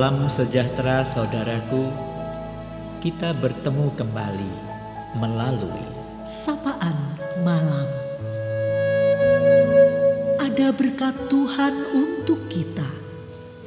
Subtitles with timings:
[0.00, 1.92] Salam sejahtera saudaraku.
[3.04, 4.54] Kita bertemu kembali
[5.20, 5.84] melalui
[6.24, 7.84] sapaan malam.
[10.40, 12.88] Ada berkat Tuhan untuk kita,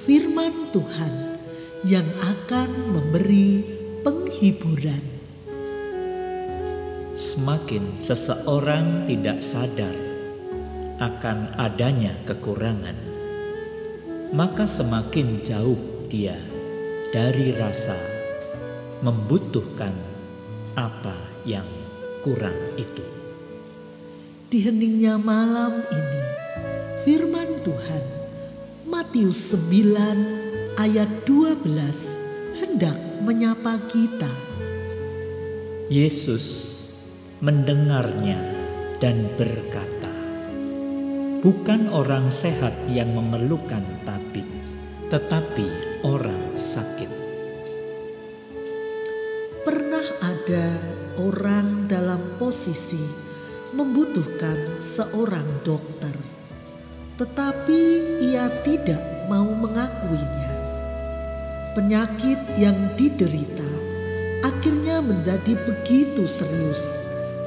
[0.02, 1.38] firman Tuhan
[1.86, 3.62] yang akan memberi
[4.02, 5.06] penghiburan.
[7.14, 9.94] semakin seseorang tidak sadar
[10.98, 12.98] akan adanya kekurangan,
[14.34, 16.38] maka semakin jauh dia
[17.10, 17.98] dari rasa
[19.02, 19.98] membutuhkan
[20.78, 21.66] apa yang
[22.22, 23.02] kurang itu.
[24.46, 26.24] Di heningnya malam ini,
[27.02, 28.06] firman Tuhan
[28.86, 34.30] Matius 9 ayat 12 hendak menyapa kita.
[35.90, 36.78] Yesus
[37.42, 38.38] mendengarnya
[39.02, 40.14] dan berkata,
[41.42, 44.63] "Bukan orang sehat yang memerlukan tabib,
[45.14, 45.70] tetapi
[46.02, 47.12] orang sakit."
[49.62, 50.74] Pernah ada
[51.22, 53.00] orang dalam posisi
[53.78, 56.18] membutuhkan seorang dokter,
[57.22, 57.82] tetapi
[58.26, 60.52] ia tidak mau mengakuinya.
[61.78, 63.66] Penyakit yang diderita
[64.46, 66.82] akhirnya menjadi begitu serius,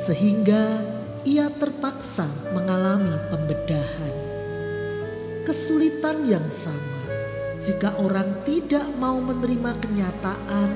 [0.03, 0.83] sehingga
[1.23, 4.15] ia terpaksa mengalami pembedahan.
[5.47, 7.07] Kesulitan yang sama
[7.67, 10.71] jika orang tidak mau menerima kenyataan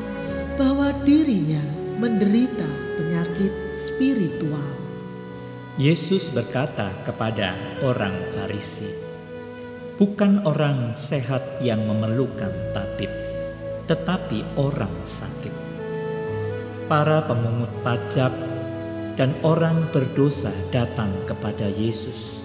[0.58, 1.62] bahwa dirinya
[2.02, 2.66] menderita
[2.98, 4.74] penyakit spiritual.
[5.78, 7.54] Yesus berkata kepada
[7.86, 8.90] orang Farisi,
[10.02, 13.08] "Bukan orang sehat yang memerlukan tabib,
[13.86, 15.54] tetapi orang sakit."
[16.90, 18.34] Para pemungut pajak
[19.14, 22.42] dan orang berdosa datang kepada Yesus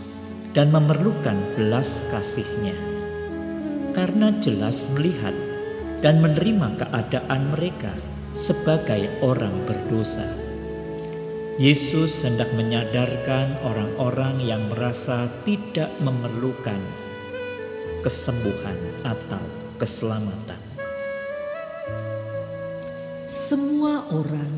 [0.53, 2.94] dan memerlukan belas kasihnya,
[3.95, 5.31] karena jelas melihat
[6.03, 7.95] dan menerima keadaan mereka
[8.35, 10.28] sebagai orang berdosa.
[11.56, 16.78] Yesus hendak menyadarkan orang-orang yang merasa tidak memerlukan
[18.03, 18.75] kesembuhan
[19.07, 19.39] atau
[19.79, 20.59] keselamatan.
[23.31, 24.51] Semua orang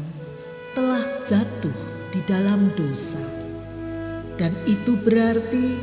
[0.74, 1.78] telah jatuh
[2.10, 3.22] di dalam dosa,
[4.42, 5.78] dan itu berarti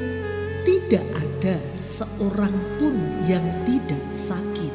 [0.64, 2.96] tidak ada seorang pun
[3.28, 4.74] yang tidak sakit,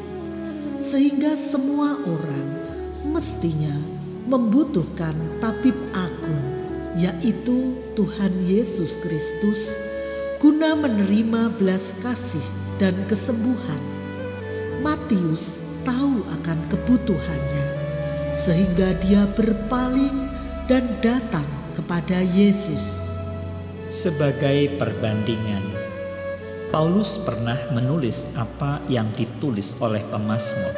[0.78, 2.48] sehingga semua orang
[3.10, 3.74] mestinya
[4.30, 6.44] membutuhkan tabib agung,
[6.94, 9.74] yaitu Tuhan Yesus Kristus,
[10.38, 12.44] guna menerima belas kasih
[12.78, 13.82] dan kesembuhan.
[14.80, 17.66] Matius tahu akan kebutuhannya,
[18.38, 20.30] sehingga dia berpaling
[20.70, 23.02] dan datang kepada Yesus.
[23.90, 25.79] Sebagai perbandingan,
[26.70, 30.70] Paulus pernah menulis apa yang ditulis oleh pemazmur.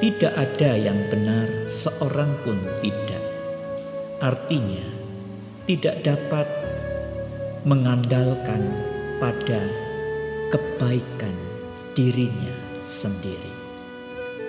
[0.00, 3.20] Tidak ada yang benar, seorang pun tidak.
[4.24, 4.88] Artinya,
[5.68, 6.48] tidak dapat
[7.68, 8.64] mengandalkan
[9.20, 9.60] pada
[10.48, 11.36] kebaikan
[11.92, 12.56] dirinya
[12.88, 13.52] sendiri,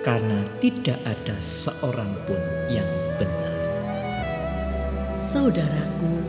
[0.00, 2.40] karena tidak ada seorang pun
[2.72, 2.88] yang
[3.20, 3.52] benar.
[5.28, 6.24] Saudaraku,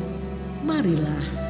[0.67, 1.46] marilah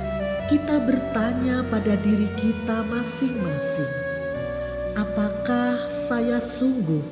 [0.48, 3.94] kita bertanya pada diri kita masing-masing.
[4.96, 5.76] Apakah
[6.08, 7.04] saya sungguh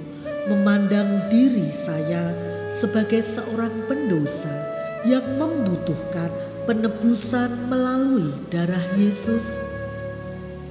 [0.47, 2.31] memandang diri saya
[2.71, 4.55] sebagai seorang pendosa
[5.03, 6.31] yang membutuhkan
[6.63, 9.59] penebusan melalui darah Yesus?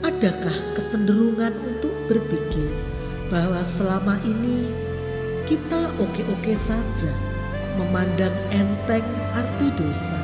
[0.01, 2.73] Adakah kecenderungan untuk berpikir
[3.29, 4.73] bahwa selama ini
[5.45, 7.13] kita oke-oke saja
[7.77, 9.05] memandang enteng
[9.37, 10.21] arti dosa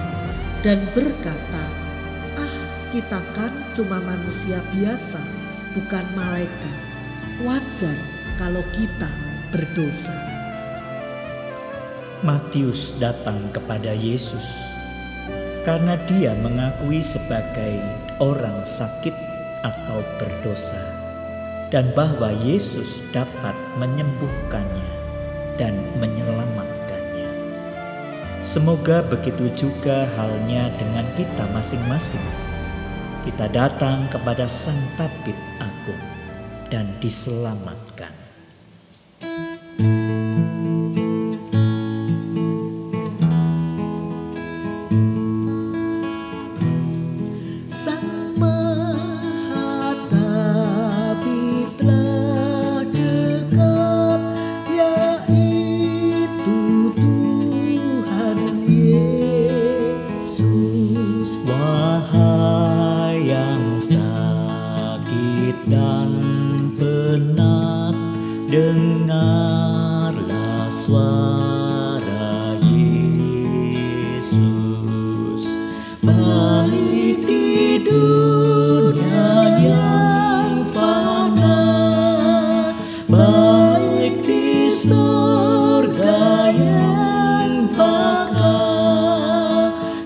[0.64, 1.69] dan berkata, "Ah,
[2.90, 5.22] kita kan cuma manusia biasa,
[5.78, 6.78] bukan malaikat.
[7.46, 7.96] Wajar
[8.36, 9.10] kalau kita
[9.54, 10.14] berdosa."
[12.20, 14.44] Matius datang kepada Yesus
[15.64, 17.80] karena dia mengakui sebagai
[18.20, 19.12] orang sakit
[19.64, 20.80] atau berdosa,
[21.68, 24.90] dan bahwa Yesus dapat menyembuhkannya
[25.60, 27.28] dan menyelamatkannya.
[28.40, 32.49] Semoga begitu juga halnya dengan kita masing-masing.
[33.20, 36.00] Kita datang kepada Sang Tabib Agung
[36.72, 38.16] dan diselamatkan.
[47.68, 48.20] Sang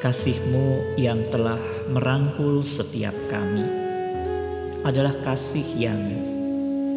[0.00, 1.60] Kasih-Mu yang telah
[1.92, 3.68] merangkul setiap kami
[4.80, 6.00] adalah kasih yang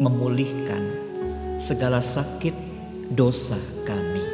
[0.00, 0.88] memulihkan
[1.60, 2.56] segala sakit
[3.12, 4.24] dosa kami.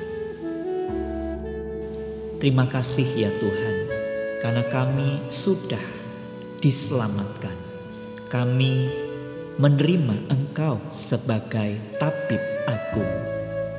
[2.38, 3.76] Terima kasih ya Tuhan,
[4.38, 5.82] karena kami sudah
[6.62, 7.58] diselamatkan.
[8.31, 8.87] Kami
[9.58, 12.38] menerima Engkau sebagai tabib
[12.70, 13.14] agung,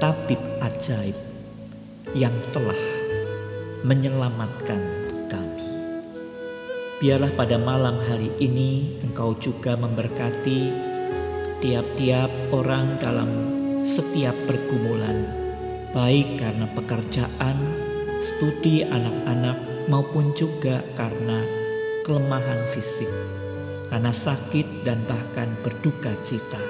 [0.03, 1.15] tabib ajaib
[2.11, 3.00] yang telah
[3.81, 4.81] menyelamatkan
[5.25, 5.65] kami.
[7.01, 10.69] Biarlah pada malam hari ini Engkau juga memberkati
[11.61, 13.29] tiap-tiap orang dalam
[13.81, 15.25] setiap pergumulan,
[15.97, 17.57] baik karena pekerjaan,
[18.21, 21.41] studi anak-anak, maupun juga karena
[22.05, 23.09] kelemahan fisik,
[23.89, 26.61] karena sakit dan bahkan berduka cita.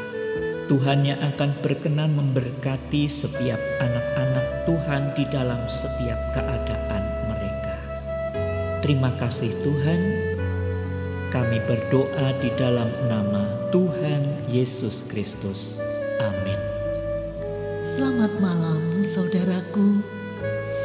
[0.71, 4.40] Tuhan yang akan berkenan memberkati setiap anak-anak
[4.71, 7.75] Tuhan di dalam setiap keadaan mereka.
[8.79, 9.99] Terima kasih Tuhan.
[11.27, 15.75] Kami berdoa di dalam nama Tuhan Yesus Kristus.
[16.23, 16.55] Amin.
[17.83, 19.99] Selamat malam saudaraku.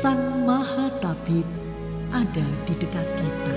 [0.03, 1.47] Sang Maha Tabib
[2.11, 3.57] ada di dekat kita.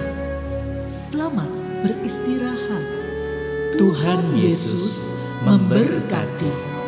[1.09, 1.49] Selamat
[1.81, 2.85] beristirahat.
[3.81, 5.09] Tuhan Yesus
[5.41, 6.78] memberkati.